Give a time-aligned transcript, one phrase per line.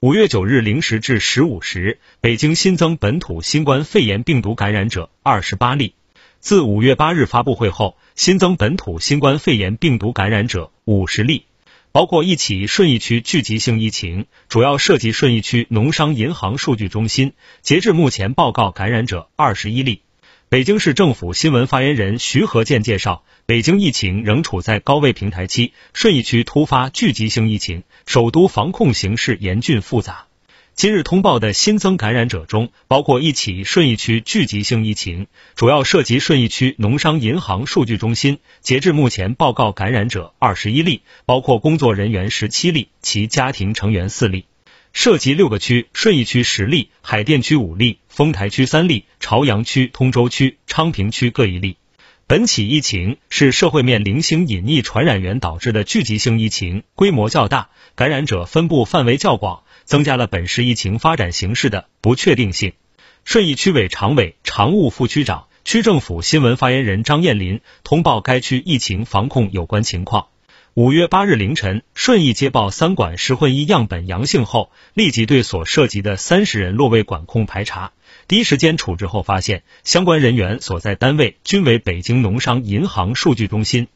[0.00, 5.94] 五月九日零时至十五时，北京新增本土新冠肺炎病毒感染者二十八例。
[6.38, 11.46] 自五月八日发布会后，新增本土新冠肺炎病毒感染者五十例，
[11.92, 17.32] 包括一起顺义区聚集性疫情，主要涉及顺义区农商银行数据中心。
[17.62, 20.02] 截至目前，报告感染者二十一例。
[20.48, 30.26] 北京市政府新闻发言人徐和建介绍，北京疫情仍处在高位平台期，顺义区突发聚集性疫情，首都防控形势严峻复杂。
[30.76, 38.38] 今日通报的新增感染者中，包括一起顺义区聚集性疫情，主要涉及顺义区农商银行数据中心。
[38.60, 44.44] 截至目前，报告感染者二十一例，包括工作人员十七例，其家庭成员四例。
[44.98, 51.76] 涉及六个区：顺义区十例，海淀区五例，丰台区三例，朝阳区、通州区、昌平区各一例。
[52.26, 62.72] 本起疫情是社会面零星隐匿传染源导致的聚集性疫情，规模较大，感染者分布范围较广，增加了本市疫情发展形势的不确定性。
[63.26, 70.28] 顺义区委常委、常务副区长、区政府新闻发言人张艳林通报该区疫情防控有关情况。
[70.78, 77.92] 五月八日凌晨，顺义接报三管十混一样本阳性后，立即对所涉及的三十人落位管控排查。
[78.28, 83.88] 第一时间处置后发现，相关人员所在单位均为北京农商银行数据中心。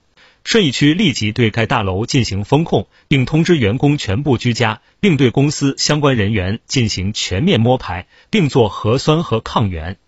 [0.43, 9.99] 顺义区立即对该大楼进行封控，并通知员工全部居家，并对公司相关人员进行全面摸排，并做核酸和抗原。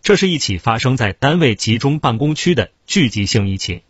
[0.00, 3.82] 这是一起发生在单位集中办公区的聚集性疫情。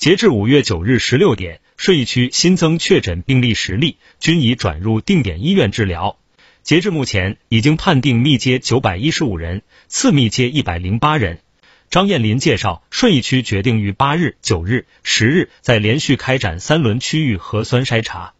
[0.00, 1.60] 截至五月九日十六点。
[1.76, 6.18] 顺义区新增确诊病例十例，均已转入定点医院治疗。
[6.62, 11.40] 截至目前，已经判定密接九百一十五人，次密接一百零八人。
[11.90, 18.32] 张艳林介绍，顺义区决定于八日、九日、十日再连续开展三轮区域核酸筛查。